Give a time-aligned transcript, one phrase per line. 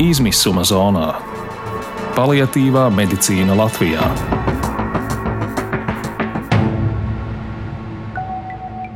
[0.00, 1.10] Izmisuma zonā-
[2.16, 4.06] paliatīvā medicīna Latvijā.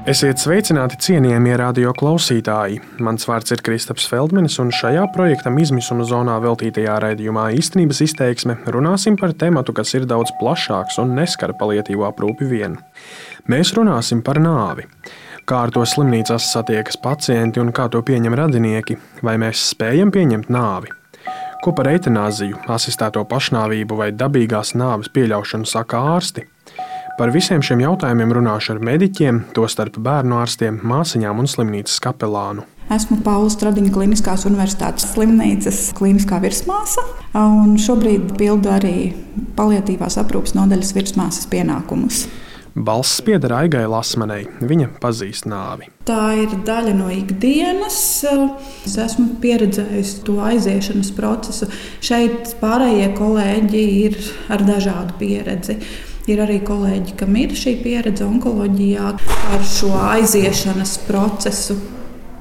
[0.08, 2.80] Esiet sveicināti, cienījamie radio klausītāji!
[3.04, 9.20] Mans vārds ir Kristaps Feldmanis, un šajā projektam izmisuma zonā veltītajā raidījumā īstenības izteiksme runāsim
[9.20, 12.80] par tematu, kas ir daudz plašāks un neskar palietīvo aprūpi vien.
[13.44, 14.88] Mēs runāsim par nāvi
[15.48, 20.50] kā ar to slimnīcās satiekas pacienti un kā to pieņem radinieki, vai mēs spējam pieņemt
[20.52, 20.92] nāvi.
[21.64, 26.44] Ko par eitanāziju, asistēto pašnāvību vai dabīgās nāves pieļaušanu saka ārsti?
[27.14, 32.64] Par visiem šiem jautājumiem runāšu ar mediķiem, tostarp bērnu ārstiem, māsīņām un slimnīcas kapelānu.
[32.92, 37.04] Esmu Paula Stradiņa Kliniskās Universitātes slimnīcas kliniskā virsmāsa,
[37.38, 38.96] un šobrīd pildu arī
[39.56, 42.26] paliatīvās aprūpas nodaļas virsmāsas pienākumus.
[42.74, 44.40] Balss pieder Aigai Lasmanai.
[44.58, 45.86] Viņa pazīst nāvi.
[46.08, 47.98] Tā ir daļa no ikdienas.
[48.82, 51.68] Es esmu pieredzējusi to aiziešanas procesu.
[52.02, 54.18] Šeit pārējie kolēģi ir
[54.50, 55.78] ar dažādu pieredzi.
[56.26, 59.12] Ir arī kolēģi, kam ir šī pieredze onkoloģijā
[59.54, 61.78] ar šo aiziešanas procesu.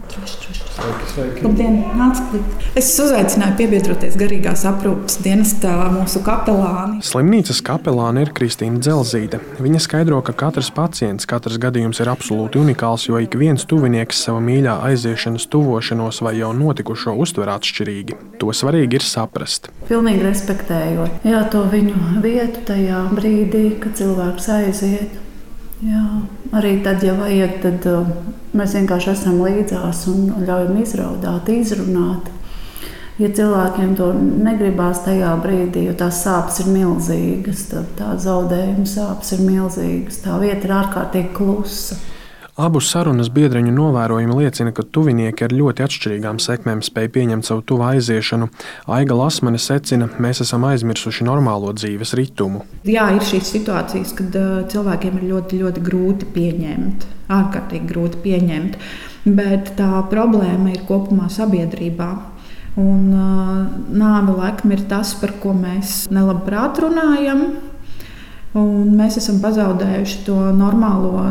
[0.09, 0.52] Droši.
[0.73, 1.43] Sveiki, sveiki.
[1.45, 2.63] Labdien, nāciet!
[2.79, 6.97] Es uzaicināju piebiedroties garīgās aprūpes dienestā mūsu kapelāni.
[7.05, 9.37] Slimnīcas kapelāne ir Kristīna Dzelzīte.
[9.61, 14.41] Viņa skaidro, ka katrs pacients, katrs gadījums ir absolūti unikāls, jo ik viens tuvinieks sava
[14.41, 18.17] mīļā aiziešanas tuvošanos vai jau notikušo uztver atšķirīgi.
[18.41, 19.69] To svarīgi ir saprast.
[19.91, 25.21] Pilnīgi respektējot jā, to viņu vietu tajā brīdī, kad cilvēks aiziet.
[25.85, 26.07] Jā,
[26.53, 28.13] arī tad, ja vajag, tad uh,
[28.57, 32.31] mēs vienkārši esam līdzās un ļaujam izraudāt, izrunāt.
[33.21, 39.35] Ja cilvēkiem to negribās tajā brīdī, jo tās sāpes ir milzīgas, tad tā zaudējuma sāpes
[39.35, 41.99] ir milzīgas, tā vieta ir ārkārtīgi klusa.
[42.53, 47.87] Abu sarunas biedriņu novērojumi liecina, ka tuvinieki ar ļoti atšķirīgām sekmēm spēj pieņemt savu tuvu
[47.87, 48.45] aiziešanu.
[48.93, 52.61] Aiga Lasmane secina, mēs esam aizmirsuši normālo dzīves ritmu.
[52.85, 58.77] Jā, ir šīs situācijas, kad uh, cilvēkiem ir ļoti, ļoti grūti pieņemt, ārkārtīgi grūti pieņemt.
[59.33, 62.11] Bet tā problēma ir kopumā sabiedrībā.
[62.77, 63.65] Un, uh,
[63.97, 67.47] nāve laikam ir tas, par ko mēs nelabprāt runājam.
[68.59, 71.25] Un mēs esam pazaudējuši to normālo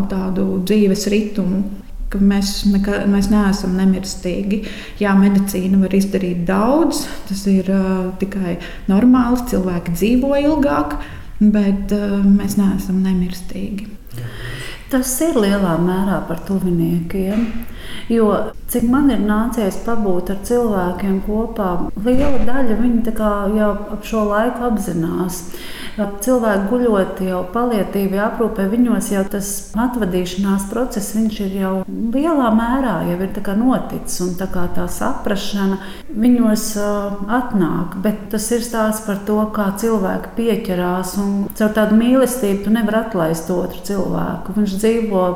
[0.67, 1.63] dzīves ritmu,
[2.19, 4.63] mēs, nekā, mēs neesam nemirstīgi.
[5.01, 8.59] Jā, medicīna var izdarīt daudz, tas ir uh, tikai
[8.91, 10.99] normāli, cilvēki dzīvo ilgāk,
[11.41, 13.89] bet uh, mēs neesam nemirstīgi.
[14.93, 17.47] Tas ir lielā mērā par tuviniekiem.
[18.13, 18.29] Jo
[18.73, 21.71] cik man ir nācies pabūt ar cilvēkiem kopā,
[22.05, 23.03] liela daļa viņi
[23.59, 25.43] jau ap šo laiku apzinās.
[25.93, 31.13] Cilvēki guļot jau palietīvi aprūpē, viņos jau tas atvadīšanās process
[31.45, 34.23] ir jau lielā mērā jau ir noticis.
[34.25, 35.77] Un tā, tā saprašana
[36.09, 36.65] viņos
[37.29, 37.99] atnāk.
[38.05, 41.17] Bet tas ir stāsts par to, kā cilvēki pieķerās.
[41.21, 44.57] Un caur tādu mīlestību tu nevari atlaist otru cilvēku.
[44.57, 45.27] Viņš dzīvo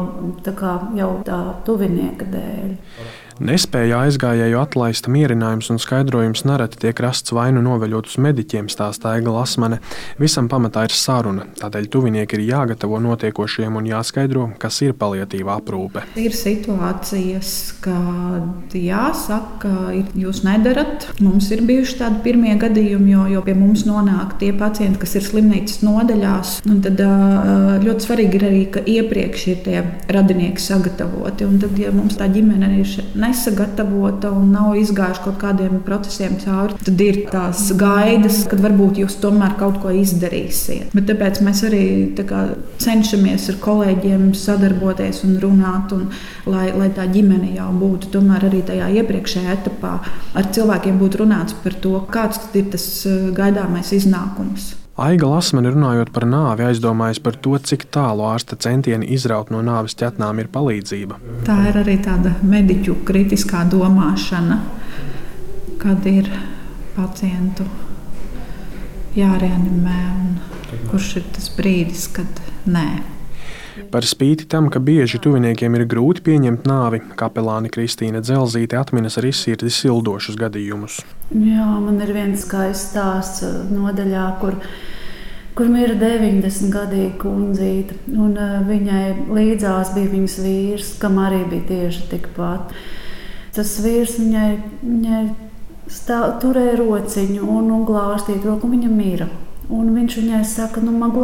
[0.57, 2.46] kā, jau tā tuvinieka dēļ.
[2.47, 2.79] 嗯。
[3.37, 9.77] Nespēja aizgājēju atlaist mierinājums un skaidrojums nereti tiek rasts vainu noveļot uz mediķiem, stāstā Ega Lasmane.
[10.17, 16.07] Visam pamatā ir saruna, tādēļ tuvinieki ir jāgatavo notiekošiem un jāskaidro, kas ir palietīva aprūpe.
[16.17, 17.51] Ir situācijas,
[17.85, 19.75] kad jāsaka,
[20.17, 21.05] jūs nedarat.
[21.21, 25.29] Mums ir bijuši tādi pirmie gadījumi, jo, jo pie mums nonāk tie pacienti, kas ir
[25.29, 26.55] slimnīcas nodaļās.
[26.89, 27.05] Tad
[27.85, 31.45] ļoti svarīgi ir arī, ka iepriekš ir tie radinieki sagatavoti.
[31.45, 36.77] Un tad, ja mums tā ģimene ir nesagatavota un nav izgājuši kaut kādiem procesiem cauri,
[36.87, 40.95] tad ir tās gaidas, kad varbūt jūs tomēr kaut ko izdarīsiet.
[40.97, 41.85] Bet tāpēc mēs arī
[42.29, 42.47] kā,
[42.83, 46.09] cenšamies ar kolēģiem sadarboties un runāt, un,
[46.49, 49.99] lai, lai tā ģimene jau būtu tomēr arī tajā iepriekšējā etapā
[50.37, 54.75] ar cilvēkiem būtu runāts par to, kāds ir tas eh, gaidāmais iznākums.
[54.97, 59.93] Aiga Lasmane runājot par nāvi, aizdomājas par to, cik tālu ārsta centieni izraut no nāves
[60.01, 61.19] ķetnām ir palīdzība.
[61.45, 64.57] Tā ir arī tāda mediķu kritiskā domāšana,
[65.83, 66.31] kad ir
[66.95, 67.69] pacientu
[69.19, 73.16] jāreanimē un kurš ir tas brīdis, kad nē.
[73.93, 79.33] Par spīti tam, ka bieži tuviniekiem ir grūti pieņemt nāvi, kapelāne Kristīna Dzelzīte atminas arī
[79.37, 81.01] sirdi sildošus gadījumus.
[81.31, 84.59] Jā, man ir viens skaists stāsts uh, nodaļā, kur
[85.57, 87.97] kur ir 90 gadīga kundzīte.
[88.13, 92.77] Un, uh, viņai līdzās bija viņas vīrs, kam arī bija tieši tikpat.
[93.57, 94.51] Tas vīrs viņai,
[94.83, 95.23] viņai
[95.89, 99.29] stāv, turēja rociņu un, un glāstīja roku, un viņa mira.
[99.73, 101.15] Un viņš viņai saka, nu, man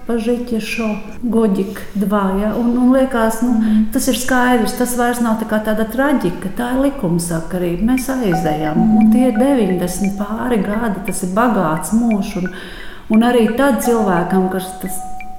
[0.00, 0.86] glabā pažiķiešo,
[1.22, 2.38] goģika, dva.
[2.40, 2.54] Ja?
[2.56, 3.92] Un, un liekas, nu, mm.
[3.92, 7.92] tas ir skaidrs, tas vairs nav tā tāda traģika, tā ir likumsakarība.
[7.92, 8.96] Mēs aizējām, mm.
[8.98, 12.36] un tie ir 90 pāri gadi, tas ir bagāts mūžs.
[12.40, 12.50] Un,
[13.10, 14.98] un arī tad cilvēkam, kas tas,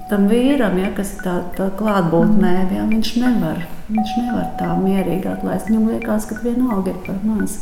[0.09, 5.69] tam vīram, ja, kas tā, tā klātbūtnē, ja, viņš, nevar, viņš nevar tā mierīgi atlaist.
[5.69, 7.59] Viņam liekas, ka vienalga ir par maz.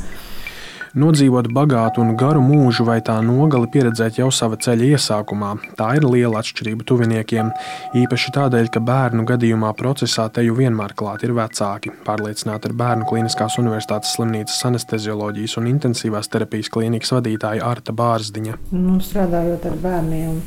[0.97, 6.07] Nodzīvot bagātu un garu mūžu vai tā nogali pieredzēt jau sava ceļa iesākumā, tā ir
[6.09, 7.51] liela atšķirība tuviniekiem.
[7.99, 13.05] Īpaši tādēļ, ka bērnu gadījumā procesā te jau vienmēr klāt ir vecāki, pārliecināti ar bērnu
[13.11, 18.57] Kliniskās universitātes slimnīcas anestezioloģijas un intensīvās terapijas klīnikas vadītāja Arta Bārzdiņa.
[18.73, 20.41] Nu, strādājot ar bērniem.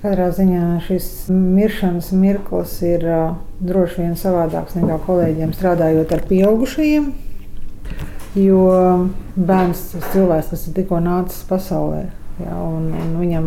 [0.00, 7.12] Katrā ziņā šis miršanas mirklis ir uh, droši vien savādāks nekā kolēģiem strādājot ar pieaugušajiem.
[8.36, 8.62] Jo
[9.36, 12.02] bērns ir cilvēks, kas ir tikko nācis pasaulē.
[12.42, 13.46] Ja, un, un viņam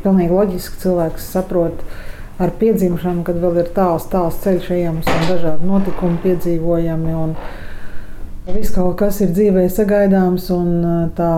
[0.00, 1.82] pilnīgi loģiski cilvēks saprot
[2.40, 7.18] ar piedzimšanu, kad vēl ir tāls, tāls ceļš ejams un dažādi notikumi piedzīvojami.
[8.50, 10.70] Viss kaut kas ir dzīvē sagaidāms un
[11.18, 11.32] tā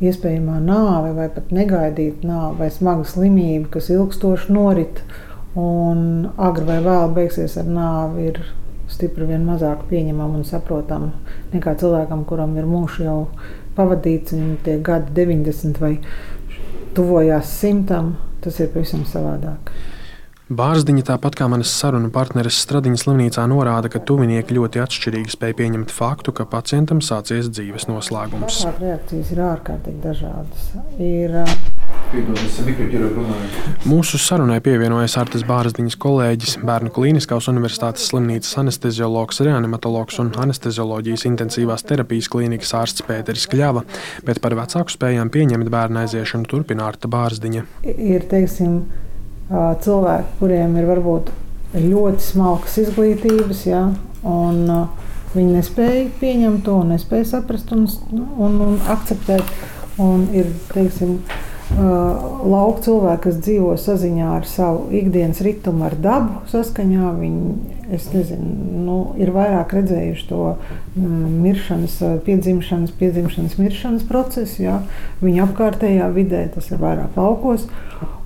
[0.00, 5.02] iespējamā nāve vai pat negaidīta nāve vai smaga slimība, kas ilgstoši norit
[5.60, 8.40] un agri vai vēl beigsies ar nāvi, ir
[8.90, 11.12] stipri vien mazāk pieņemama un saprotama
[11.54, 13.18] nekā cilvēkam, kuram ir mūžs jau
[13.76, 15.94] pavadīts, un tie gadi 90 vai
[16.96, 19.72] tuvojās simtam, tas ir pavisam savādāk.
[20.50, 25.92] Bārzdiņa, tāpat kā manas sarunu partneris Stradiņas slimnīcā, norāda, ka tuvinieki ļoti atšķirīgi spēj pieņemt
[25.94, 28.64] faktu, ka pacientam sācies dzīves noslēgums.
[28.80, 30.64] Reakcijas ir ārkārtīgi dažādas.
[30.98, 31.36] Ir,
[33.86, 41.86] Mūsu sarunai pievienojas Artes Bārzdiņas kolēģis, Bērnu Kliniskās Universitātes slimnīcas anesteziologs, reanimatologs un anestezioloģijas intensīvās
[41.86, 43.84] terapijas klīnikas ārsts Pēteris Kļava,
[44.26, 47.62] bet par vecāku spējām pieņemt bērnu aiziešanu turpina Arta Bārzdiņa.
[47.86, 48.80] Ir, teiksim,
[49.54, 51.30] cilvēki, kuriem ir varbūt
[51.76, 53.84] ļoti smalkas izglītības, ja,
[54.26, 54.64] un
[55.36, 57.86] viņi nespēja pieņemt to, nespēja saprast un,
[58.18, 59.54] un, un akceptēt.
[60.00, 61.18] Un ir teiksim,
[61.78, 67.12] lauka cilvēki, kas dzīvo saziņā ar savu ikdienas ritmu, ar dabu saskaņā.
[67.20, 67.54] Viņi,
[67.90, 68.54] nezinu,
[68.86, 70.54] nu, ir vairāk redzējuši to
[70.96, 74.62] miršanas, piedzimšanas, piedzimšanas, miršanas procesu.
[74.64, 74.80] Ja.
[75.22, 77.68] Viņa apkārtējā vidē tas ir vairāk laukos.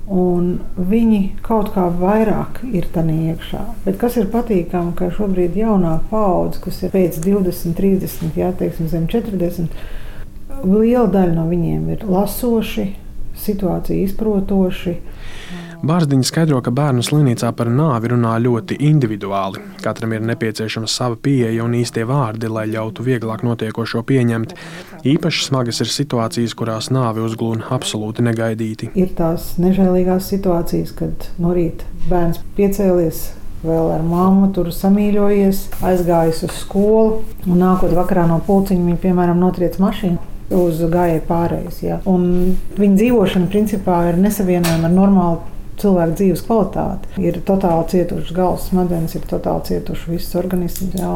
[0.05, 3.63] Un viņi kaut kā vairāk ir tādā iekšā.
[3.87, 8.91] Bet kas ir patīkami, ka šobrīd jaunā paudze, kas ir pēc 20, 30, jā, teiksim,
[8.93, 9.73] zem 40,
[10.65, 12.85] liela daļa no viņiem ir lasoši,
[13.39, 14.95] situāciju izprotoši.
[15.85, 19.61] Bārziņa skaidro, ka bērnu slimnīcā par nāvi runā ļoti individuāli.
[19.85, 24.57] Katram ir nepieciešama sava pieeja un īstie vārdi, lai ļautu vieglāk notiekošo pieņemt.
[25.05, 28.95] Īpaši smagas ir situācijas, kurās nāvi uzglūna absolūti negaidīti.
[28.97, 33.27] Ir tās nežēlīgās situācijas, kad no rīta bērns piecēlies
[33.65, 39.41] vēl ar mammu tur samīļojies, aizgājis uz skolu un nākot vakarā no pulciņa viņa, piemēram,
[39.41, 40.34] notriec mašīnu.
[40.53, 41.81] Uz gājēju pārējais.
[41.81, 41.99] Ja.
[42.05, 45.39] Viņa dzīvošana principā ir nesavienojama ar normālu
[45.81, 47.11] cilvēka dzīves kvalitāti.
[47.25, 50.95] Ir totāli cietušas galvas smadzenes, ir totāli cietušas visas organismas.
[51.01, 51.11] Jā,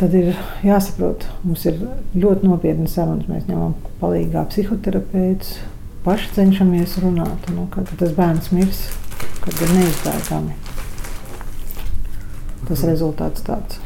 [0.00, 0.32] tad ir
[0.66, 1.82] jāsaprot, mums ir
[2.14, 3.28] ļoti nopietnas sarunas.
[3.30, 5.56] Mēs ņemam palīdzīgā psihoterapeitus,
[6.06, 7.50] paši cenšamies runāt.
[7.56, 8.86] Nu, kad tas bērns mirs,
[9.44, 10.58] kad ir neizbēgami.
[12.68, 13.81] Tas rezultāts tāds.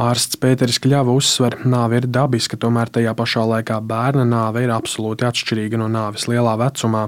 [0.00, 4.70] Ārsts Pēteris Kļava uzsver, ka nāve ir dabiska, tomēr tajā pašā laikā bērna nāve ir
[4.72, 7.02] absolūti atšķirīga no nāves lielā vecumā.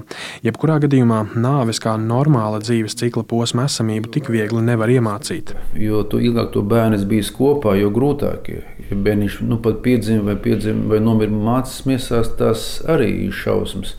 [0.45, 5.55] Jebkurā gadījumā nāves kā normāla dzīves cikla posma esamību tik viegli nevar iemācīt.
[5.79, 8.69] Jo ilgāk to bērns bijis kopā, jo grūtāk ir.
[8.91, 13.95] Ja bērniņš nu, pat piedzima vai, piedzima vai nomira mācīs miesās, tas arī ir šausmas.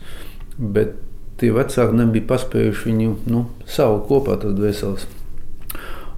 [0.55, 0.95] Bet
[1.41, 5.09] tie vecāki nebija paspējuši viņu nu, saukt kopā, tas dvēseles.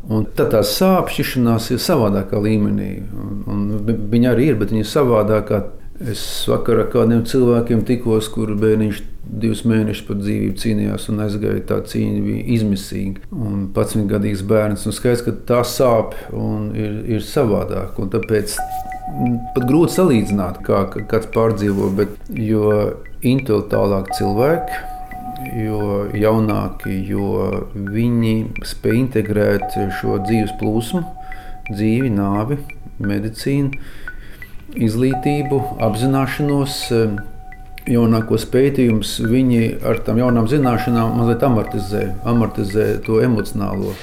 [0.08, 2.92] Un tad tā sāpšanās ir savādākā līmenī.
[3.12, 3.66] Un, un
[4.12, 5.66] viņa arī ir, bet viņa ir savādākā.
[5.98, 9.00] Es vakarā kādiem cilvēkiem tikos, kur bērniņš
[9.42, 11.64] divus mēnešus par dzīvību cīnījās un aizgāja.
[11.72, 13.26] Tā cīņa bija izmisīga.
[13.34, 14.86] Un pats viņa gadīgs bērns.
[14.88, 17.98] Un skaidrs, ka tā sāp un ir, ir savādāk.
[18.00, 18.54] Un tāpēc
[19.56, 21.90] pat grūti salīdzināt, kā kāds pārdzīvo.
[21.98, 22.70] Bet, jo
[23.26, 24.86] intelektuālāk cilvēki
[25.38, 27.30] jo jaunāki, jo
[27.74, 28.34] viņi
[28.66, 31.04] spēj integrēt šo dzīves plūsmu,
[31.70, 32.60] dzīvi, nāvi,
[33.04, 33.82] medicīnu,
[34.88, 36.84] izglītību, apzināšanos.
[37.88, 43.94] Jaunākos pētījumus viņi ar tām jaunām zināšanām mazliet amortizē, amortizē to emocionālo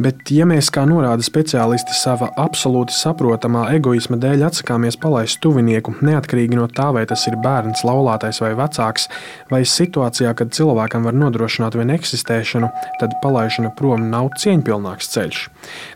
[0.00, 6.56] Bet, ja mēs, kā norāda speciālisti, sava absolūti saprotamā egoisma dēļ atsakāmies palaist tuvinieku, neatkarīgi
[6.56, 9.10] no tā, vai tas ir bērns, laulātais vai vecāks,
[9.52, 15.44] vai situācijā, kad cilvēkam var nodrošināt vien eksistēšanu, tad palaišana prom nav cieņpilnāks ceļš.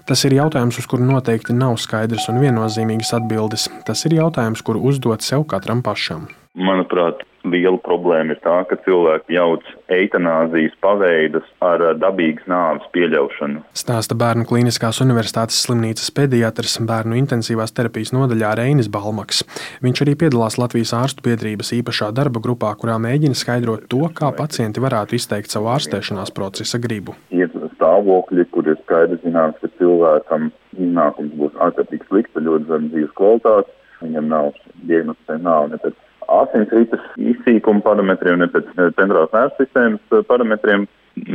[0.05, 3.71] Tas ir jautājums, uz kuru noteikti nav skaidrs un viennozīmīgas atbildes.
[3.89, 6.29] Tas ir jautājums, kuru uzdot sev katram pašam.
[6.61, 13.63] Manuprāt, liela problēma ir tā, ka cilvēki jauc eitanāzijas paveidus ar dabīgas nāves pieļaušanu.
[13.77, 19.45] Stāsta Bērnu Kliniskās Universitātes slimnīcas pediatrs bērnu intensīvās terapijas nodaļā Reinis Balmaks.
[19.85, 24.83] Viņš arī piedalās Latvijas ārstu biedrības īpašā darba grupā, kurā mēģina skaidrot to, kā pacienti
[24.85, 27.17] varētu izteikt savu ārstēšanās procesa gribu.
[27.35, 33.17] Ir stāvokļi, kur ir skaidrs zināms, ka cilvēkam iznākums būs ārkārtīgi slikts, ļoti zem dzīves
[33.19, 33.81] kvalitātes.
[34.05, 34.51] Viņam nav
[34.89, 35.95] diagnosticēta nav ne pēc
[36.43, 40.89] asinsrites izsīkuma parametriem, ne pēc centrālās nervu sistēmas eh, parametriem,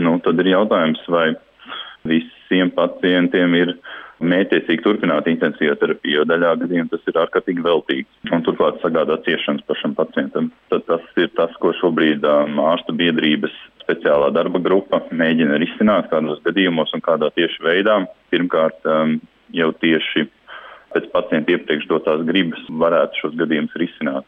[0.05, 1.31] nu, tad ir jautājums, vai
[2.07, 3.73] visiem pacientiem ir
[4.19, 9.63] mētiecīgi turpināt intensīvo terapiju, jo daļā gadījumā tas ir ārkārtīgi veltīgi un turklāt sagādā ciešanas
[9.67, 10.49] pašam pacientam.
[10.71, 16.43] Tad tas ir tas, ko šobrīd um, ārstu biedrības speciālā darba grupa mēģina risināt kādos
[16.43, 18.01] gadījumos un kādā tieši veidā.
[18.33, 19.15] Pirmkārt, um,
[19.55, 20.27] jau tieši
[20.93, 24.27] pēc pacienta iepriekš dotās gribas varētu šos gadījumus risināt.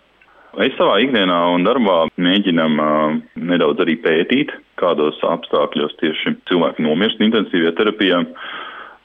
[0.59, 4.49] Es savā ikdienā un darbā mēģinam uh, nedaudz arī pētīt,
[4.81, 8.19] kādos apstākļos tieši cilvēki nomirst intensīvajā terapijā.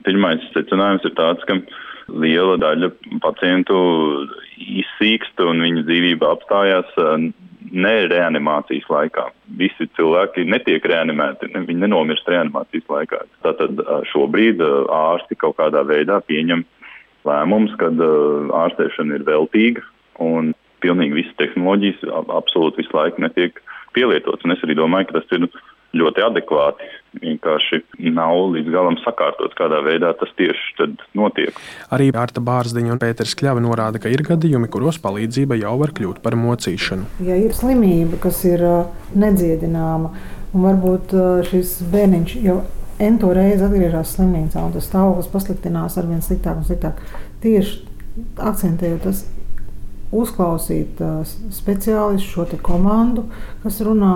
[0.06, 1.60] Pirmais secinājums ir tāds, ka
[2.10, 2.90] liela daļa
[3.22, 3.78] pacientu
[4.58, 7.14] izsīkst un viņu dzīvība apstājās uh,
[7.70, 9.28] ne reanimācijas laikā.
[9.62, 13.22] Visi cilvēki netiek reanimēti, viņi nenomirst reanimācijas laikā.
[13.46, 16.66] Tātad uh, šobrīd ārsti kaut kādā veidā pieņem
[17.26, 19.86] lēmums, kad ārstēšana ir veltīga
[20.22, 20.56] un
[20.86, 22.04] pilnīgi visas tehnoloģijas
[22.40, 23.58] absolūti visu laiku netiek
[23.96, 24.44] pielietotas.
[24.46, 25.48] Un es arī domāju, ka tas ir
[25.96, 26.88] ļoti adekvāti.
[27.22, 27.78] Vienkārši
[28.12, 31.56] nav līdz galam sakārtots, kādā veidā tas tieši notiek.
[31.94, 36.20] Arī Arta Bārziņa un Pēters Kļava norāda, ka ir gadījumi, kuros palīdzība jau var kļūt
[36.24, 37.08] par mocīšanu.
[37.24, 38.64] Ja ir slimība, kas ir
[39.16, 40.12] nedziedināma,
[40.52, 41.16] un varbūt
[41.48, 42.58] šis bērniņš jau
[43.06, 47.00] ento reizi atgriežas slimnīcā, un tas stāvoklis pasliktinās ar vien sliktāk un sliktāk.
[47.44, 47.80] Tieši
[48.40, 49.24] akcentējot tas
[50.14, 51.00] uzklausīt
[51.54, 53.26] speciālistu, šo komandu,
[53.62, 54.14] kas runā,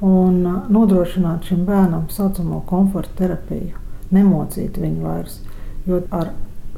[0.00, 0.42] un
[0.72, 3.76] nodrošināt šim bērnam tā saucamo komforta terapiju,
[4.14, 5.40] nemocīt viņu vairs.
[5.88, 6.32] Jo ar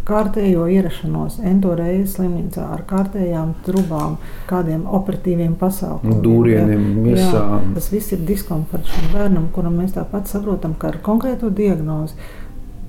[0.07, 4.17] kārtējo ierašanos entoreiz slimnīcā ar kārtējām trubām,
[4.51, 6.23] kādiem operatīviem pasākumiem.
[6.25, 7.69] Dūrieniem, misām.
[7.69, 12.19] Jā, tas viss ir diskomforts šim bērnam, kuram mēs tāpat saprotam, ka ar konkrēto diagnozi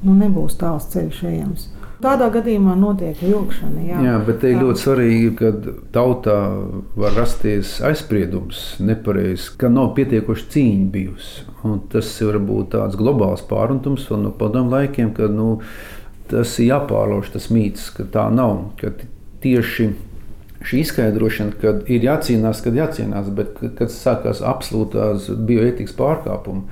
[0.04, 1.70] nu, nebūs tāls ceļš ejams.
[2.04, 3.82] Tādā gadījumā notiek vilkšana.
[3.88, 5.52] Jā, jā bet te ir ļoti svarīgi, ka
[5.96, 6.36] tautā
[7.00, 11.46] var rasties aizspriedums, nepareizs, ka nav pietiekoši cīņa bijusi.
[11.64, 15.62] Un tas var būt tāds globāls pāruntums no padomu laikiem, kad nu,
[16.32, 18.66] tas ir jāpārlauž tas mīts, ka tā nav.
[18.82, 18.92] Ka
[19.44, 19.94] tieši
[20.64, 26.68] šī izskaidrošana, ka ir jācīnās, kad jācīnās, bet kad sākās absolūtās bioētikas pārkāpumi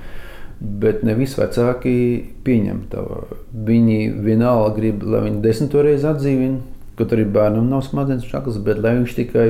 [0.62, 1.94] bet ne visi vecāki
[2.46, 3.04] pieņem to.
[3.66, 6.60] Viņi vienalga grib, lai viņi desmito reizi atdzīvina,
[6.98, 9.48] kaut arī bērnam nav smadzenes šaklas, bet lai viņš tikai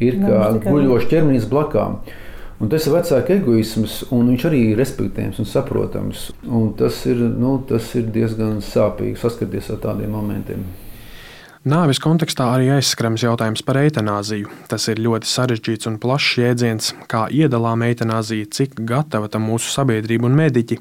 [0.00, 2.00] ir kā guļošs ķermenis blakām.
[2.60, 6.26] Un tas ir vecāka egoisms, un viņš arī ir respektējams un saprotams.
[6.44, 10.66] Un tas, ir, nu, tas ir diezgan sāpīgi saskarties ar tādiem momentiem.
[11.60, 14.48] Nāves kontekstā arī aizskrams jautājums par eitanāziju.
[14.70, 20.24] Tas ir ļoti sarežģīts un plašs jēdziens, kā iedalām eitanāziju, cik gatava tam mūsu sabiedrība
[20.30, 20.80] un mediķi.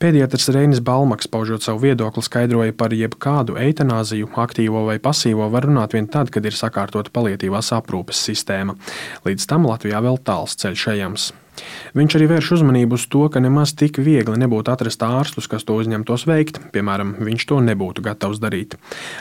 [0.00, 5.92] Pēdējais Reinis Balmaks, paužot savu viedokli, skaidroja par jebkādu eitanāziju, aktīvo vai pasīvo, var runāt
[5.92, 8.80] vien tad, kad ir sakārtota palietīvās aprūpes sistēma.
[9.28, 11.34] Līdz tam Latvijā vēl tāls ceļš ejams.
[11.94, 15.76] Viņš arī vērš uzmanību uz to, ka nemaz tik viegli nebūtu atrast ārstus, kas to
[15.78, 16.60] uzņemtos veikt.
[16.74, 18.76] Piemēram, viņš to nebūtu gatavs darīt.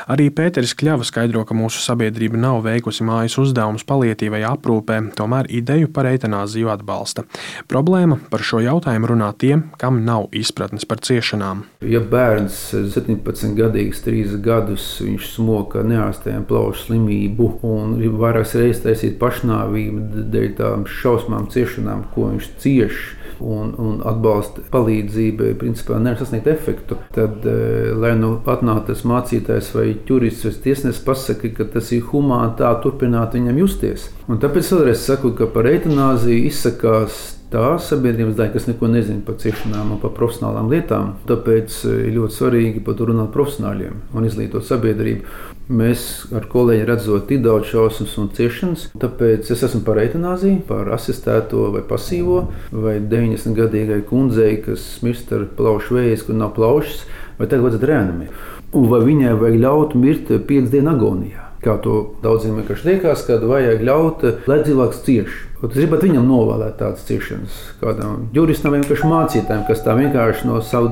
[0.10, 5.92] Arī Pēteris Kļava skaidro, ka mūsu sabiedrība nav veikusi mājas uzdevumus palietīvai aprūpē, tomēr ideju
[5.94, 7.26] par eitanāziju atbalsta.
[7.70, 11.66] Problēma par šo jautājumu runā tiem, kam nav izpratnes par ciešanām.
[11.86, 12.60] Ja bērns
[12.96, 20.26] 17 gadīgs, 3 gadus, viņš smoka neārstējumu plaušu slimību un ir vairākas reizes taisīt pašnāvību
[20.34, 23.04] dēļ tām šausmām ciešanām, ko viņš cieš
[23.44, 26.98] un, un atbalsta palīdzību, principā nevar sasniegt efektu.
[27.16, 32.06] Tad, eh, lai nu atnāk tas mācītājs vai jurists vai tiesnesis pasaka, ka tas ir
[32.12, 34.10] humāni tā turpināt viņam justies.
[34.28, 37.24] Un tāpēc vēlreiz saku, ka par eitanāziju izsakās
[37.54, 41.14] tā sabiedrības daļa, kas neko nezina par ciešanām un par profesionālām lietām.
[41.30, 45.38] Tāpēc eh, ir ļoti svarīgi par to runāt profesionāļiem un izglītot sabiedrību.
[45.74, 50.92] Mēs ar kolēģiem redzam tik daudz šausmas un ciešanas, tāpēc es esmu par eitanāziju, par
[50.92, 52.42] asistēto vai pasīvo,
[52.74, 57.06] vai 90 gadīgai kundzei, kas mirst ar plaušu vēju, kur nav plaušas
[57.40, 58.28] vai tagad vajadzētu.
[58.74, 61.53] Un vai viņai vajag ļaut mirt piecas dienas agonijā?
[61.64, 65.36] Kā to daudziem vienkārši liekas, kad vajag ļaut, lai cilvēks cieš.
[65.62, 70.92] Jūs gribat viņam novēlēt tādas ciešanas, kādam juristam vienkārši mācītājiem, kas tā vienkārši no savu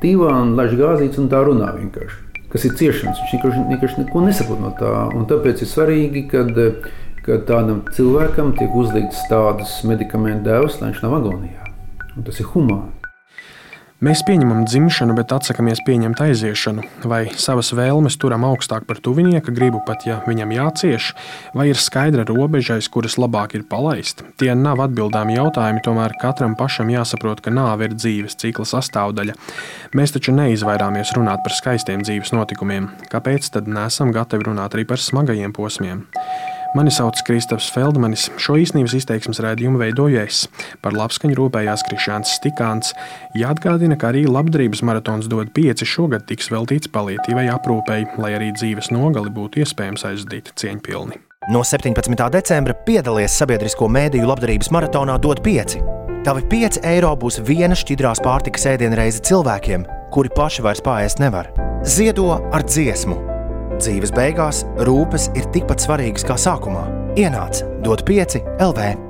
[0.00, 2.22] divānu laiž gāzītes un tā runā vienkārši.
[2.52, 4.92] Kas ir ciešanas, viņš vienkārši, vienkārši neko nesaprot no tā.
[5.12, 6.56] Un tāpēc ir svarīgi, kad,
[7.26, 11.72] kad tādam cilvēkam tiek uzlikts tādas medikamentu devas, lai viņš nav agonijā.
[12.16, 13.05] Un tas ir humāni.
[14.04, 19.78] Mēs pieņemam dzimšanu, bet atsakāmies pieņemt aiziešanu, vai savas vēlmes turam augstāk par tuvinieka gribu,
[19.86, 21.06] pat ja viņam jācieš,
[21.56, 24.20] vai ir skaidra robeža, aiz kuras labāk ir palaist.
[24.36, 29.38] Tie nav atbildāmi jautājumi, tomēr katram pašam jāsaprot, ka nāve ir dzīves cikla sastāvdaļa.
[29.96, 35.00] Mēs taču neizvairāmies runāt par skaistiem dzīves notikumiem, kāpēc tad nesam gatavi runāt arī par
[35.00, 36.04] smagajiem posmiem?
[36.76, 38.26] Mani sauc Kristaps Feldmanis.
[38.36, 40.42] Šo īstenības izteiksmes raidījumu veidoju es.
[40.84, 42.90] Par labskaņu rūpējās Krišāns Stikāns.
[43.38, 48.90] Jāatgādina, ka arī labdarības maratons dod pieci šogad tiks veltīts palietīvai aprūpei, lai arī dzīves
[48.92, 51.16] nogali būtu iespējams aizdīt cieņpilni.
[51.54, 52.12] No 17.
[52.34, 55.80] decembra piedalies sabiedrisko mēdīju labdarības maratonā dod pieci.
[56.26, 61.48] Tavi 5 eiro būs viena šķidrās pārtikas ēdienreize cilvēkiem, kuri paši vairs pāriest nevar.
[61.86, 63.35] Ziedo ar dziesmu!
[63.76, 66.86] Dzīves beigās rūpes ir tikpat svarīgas kā sākumā.
[67.20, 69.05] Ienāc, dod pieci LV.